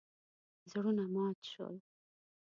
[0.71, 1.75] زړونه مات شول.